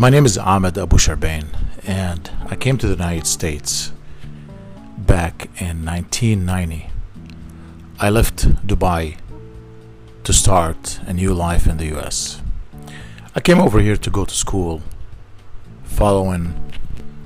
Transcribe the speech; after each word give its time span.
My 0.00 0.10
name 0.10 0.26
is 0.26 0.38
Ahmed 0.38 0.78
Abu 0.78 0.96
Sharbain, 0.96 1.48
and 1.84 2.30
I 2.46 2.54
came 2.54 2.78
to 2.78 2.86
the 2.86 2.92
United 2.92 3.26
States 3.26 3.90
back 4.96 5.50
in 5.60 5.84
1990. 5.84 6.88
I 7.98 8.08
left 8.08 8.46
Dubai 8.64 9.16
to 10.22 10.32
start 10.32 11.00
a 11.04 11.12
new 11.12 11.34
life 11.34 11.66
in 11.66 11.78
the 11.78 11.92
US. 11.96 12.40
I 13.34 13.40
came 13.40 13.58
over 13.58 13.80
here 13.80 13.96
to 13.96 14.08
go 14.08 14.24
to 14.24 14.32
school, 14.32 14.82
following 15.82 16.54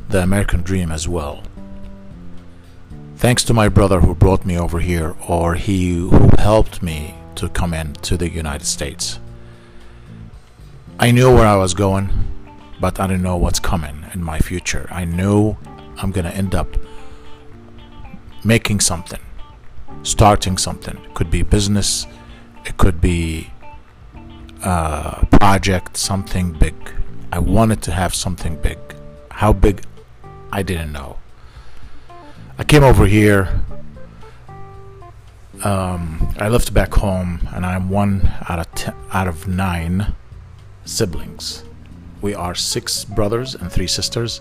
the 0.08 0.22
American 0.22 0.62
dream 0.62 0.90
as 0.90 1.06
well. 1.06 1.42
Thanks 3.16 3.44
to 3.44 3.52
my 3.52 3.68
brother 3.68 4.00
who 4.00 4.14
brought 4.14 4.46
me 4.46 4.58
over 4.58 4.80
here, 4.80 5.14
or 5.28 5.56
he 5.56 5.92
who 5.96 6.30
helped 6.38 6.82
me 6.82 7.16
to 7.34 7.50
come 7.50 7.74
in 7.74 7.92
to 8.08 8.16
the 8.16 8.30
United 8.30 8.64
States. 8.64 9.20
I 10.98 11.10
knew 11.10 11.30
where 11.30 11.46
I 11.46 11.56
was 11.56 11.74
going, 11.74 12.31
but 12.82 12.98
I 12.98 13.06
don't 13.06 13.22
know 13.22 13.36
what's 13.36 13.60
coming 13.60 14.04
in 14.12 14.24
my 14.24 14.40
future. 14.40 14.88
I 14.90 15.04
know 15.04 15.56
I'm 15.98 16.10
going 16.10 16.24
to 16.24 16.34
end 16.34 16.52
up 16.52 16.66
making 18.42 18.80
something, 18.80 19.20
starting 20.02 20.58
something. 20.58 20.96
It 21.04 21.14
could 21.14 21.30
be 21.30 21.42
business, 21.42 22.08
it 22.64 22.76
could 22.78 23.00
be 23.00 23.52
a 24.64 25.24
project, 25.30 25.96
something 25.96 26.52
big. 26.52 26.74
I 27.30 27.38
wanted 27.38 27.82
to 27.82 27.92
have 27.92 28.16
something 28.16 28.56
big. 28.56 28.78
How 29.30 29.52
big, 29.52 29.84
I 30.50 30.64
didn't 30.64 30.92
know. 30.92 31.18
I 32.58 32.64
came 32.64 32.82
over 32.82 33.06
here. 33.06 33.62
Um, 35.62 36.34
I 36.44 36.48
lived 36.48 36.74
back 36.74 36.92
home, 36.94 37.48
and 37.54 37.64
I'm 37.64 37.88
one 37.90 38.28
out 38.48 38.58
of 38.58 38.74
ten, 38.74 38.94
out 39.12 39.28
of 39.28 39.46
nine 39.46 40.14
siblings. 40.84 41.62
We 42.22 42.34
are 42.34 42.54
six 42.54 43.04
brothers 43.04 43.54
and 43.54 43.70
three 43.70 43.88
sisters, 43.88 44.40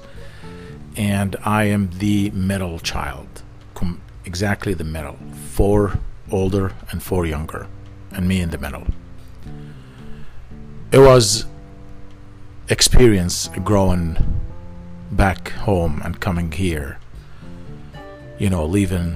and 0.95 1.35
I 1.43 1.63
am 1.65 1.89
the 1.97 2.29
middle 2.29 2.79
child, 2.79 3.41
com- 3.73 4.01
exactly 4.23 4.73
the 4.73 4.83
middle. 4.83 5.17
Four 5.49 5.99
older 6.31 6.73
and 6.91 7.01
four 7.01 7.25
younger, 7.25 7.67
and 8.11 8.27
me 8.27 8.39
in 8.39 8.51
the 8.51 8.59
middle. 8.59 8.85
It 10.91 10.99
was 10.99 11.45
experience 12.69 13.49
growing 13.63 14.15
back 15.11 15.49
home 15.49 16.01
and 16.05 16.19
coming 16.19 16.51
here. 16.51 16.99
You 18.37 18.49
know, 18.49 18.65
leaving 18.65 19.15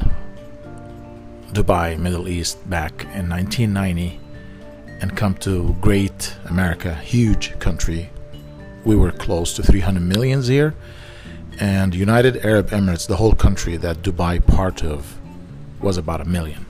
Dubai, 1.54 1.98
Middle 1.98 2.28
East 2.28 2.68
back 2.70 3.04
in 3.14 3.30
1990 3.30 4.20
and 5.02 5.16
come 5.16 5.36
to 5.36 5.76
great 5.82 6.36
America, 6.46 6.96
huge 6.96 7.58
country. 7.60 8.10
We 8.86 8.96
were 8.96 9.12
close 9.12 9.54
to 9.56 9.64
300 9.64 10.00
millions 10.02 10.48
here. 10.48 10.76
And 11.60 11.96
United 11.96 12.46
Arab 12.46 12.70
Emirates, 12.70 13.08
the 13.08 13.16
whole 13.18 13.34
country 13.34 13.78
that 13.78 14.04
Dubai 14.04 14.46
part 14.46 14.84
of, 14.84 15.18
was 15.82 15.98
about 15.98 16.22
a 16.22 16.26
million. 16.26 16.66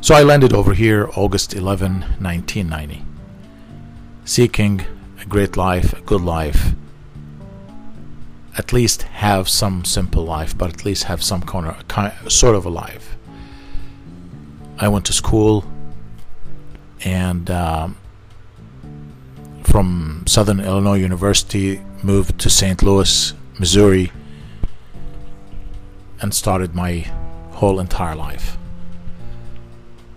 So 0.00 0.14
I 0.14 0.22
landed 0.22 0.52
over 0.52 0.74
here 0.74 1.08
August 1.16 1.54
11, 1.54 2.00
1990, 2.20 3.04
seeking 4.24 4.82
a 5.20 5.24
great 5.24 5.56
life, 5.56 5.92
a 5.92 6.00
good 6.00 6.20
life, 6.20 6.72
at 8.58 8.72
least 8.72 9.02
have 9.02 9.48
some 9.48 9.84
simple 9.84 10.24
life, 10.24 10.56
but 10.56 10.70
at 10.70 10.84
least 10.84 11.04
have 11.04 11.22
some 11.22 11.42
of, 11.42 12.32
sort 12.32 12.54
of 12.54 12.64
a 12.64 12.70
life. 12.70 13.16
I 14.78 14.88
went 14.88 15.04
to 15.06 15.12
school 15.12 15.64
and 17.04 17.50
um, 17.50 17.96
from 19.76 20.22
Southern 20.26 20.58
Illinois 20.58 20.96
University 20.96 21.82
moved 22.02 22.38
to 22.40 22.48
St. 22.48 22.82
Louis, 22.82 23.34
Missouri, 23.58 24.10
and 26.22 26.32
started 26.32 26.74
my 26.74 27.00
whole 27.50 27.78
entire 27.78 28.16
life. 28.16 28.56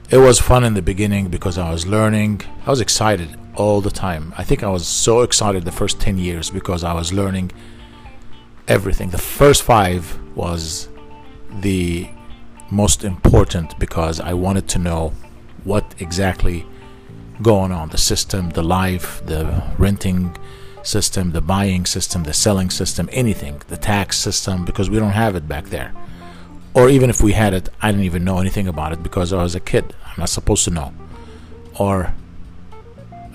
It 0.09 0.19
was 0.19 0.40
fun 0.40 0.64
in 0.64 0.75
the 0.75 0.81
beginning 0.81 1.28
because 1.28 1.58
I 1.58 1.74
was 1.74 1.86
learning. 1.86 2.42
I 2.66 2.69
was 2.69 2.80
excited 2.80 3.38
all 3.53 3.81
the 3.81 3.92
time. 3.92 4.34
I 4.38 4.46
think 4.46 4.64
I 4.64 4.69
was 4.69 4.88
so 4.88 5.24
excited 5.24 5.66
the 5.66 5.74
first 5.74 6.00
10 6.00 6.18
years 6.18 6.50
because 6.50 6.86
I 6.86 6.94
was 6.94 7.12
learning 7.12 7.52
everything. 8.66 9.09
The 9.09 9.18
first 9.18 9.64
five 9.64 10.18
was 10.38 10.88
the 11.59 12.09
most 12.72 13.03
important 13.03 13.78
because 13.78 14.22
I 14.22 14.36
wanted 14.36 14.69
to 14.69 14.80
know 14.80 15.12
what 15.66 15.96
exactly 16.00 16.66
going 17.42 17.72
on 17.72 17.90
the 17.90 17.98
system 17.98 18.50
the 18.52 18.64
life 18.64 19.22
the 19.26 19.64
renting 19.78 20.36
system 20.84 21.32
the 21.32 21.42
buying 21.42 21.86
system 21.86 22.24
the 22.24 22.34
selling 22.34 22.70
system 22.70 23.10
anything 23.12 23.62
the 23.68 23.78
tax 23.78 24.18
system 24.18 24.66
because 24.66 24.90
we 24.90 25.00
don't 25.00 25.12
have 25.12 25.36
it 25.36 25.48
back 25.48 25.66
there. 25.66 25.94
Or 26.74 26.88
even 26.88 27.10
if 27.10 27.22
we 27.22 27.34
had 27.34 27.54
it 27.54 27.70
i 27.82 27.92
didn't 27.92 28.06
even 28.06 28.24
know 28.24 28.40
anything 28.40 28.68
about 28.68 28.92
it 28.94 29.02
because 29.04 29.34
i 29.34 29.42
was 29.42 29.56
a 29.56 29.60
kid. 29.60 29.96
I'm 30.06 30.20
not 30.20 30.30
supposed 30.30 30.64
to 30.66 30.72
know. 30.72 30.94
Or 31.78 32.14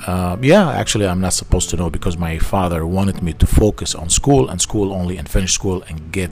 uh, 0.06 0.36
yeah 0.42 0.70
actually 0.70 1.06
i'm 1.06 1.20
not 1.20 1.32
supposed 1.32 1.70
to 1.70 1.76
know 1.76 1.88
because 1.88 2.18
my 2.18 2.38
father 2.38 2.84
wanted 2.84 3.22
me 3.22 3.32
to 3.32 3.46
focus 3.46 3.94
on 3.94 4.10
school 4.10 4.48
and 4.50 4.60
school 4.60 4.92
only 4.92 5.16
and 5.16 5.28
finish 5.28 5.52
school 5.52 5.82
and 5.88 6.12
get 6.12 6.30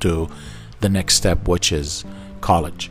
to 0.00 0.28
the 0.80 0.88
next 0.88 1.14
step 1.14 1.46
which 1.46 1.70
is 1.70 2.04
college 2.40 2.90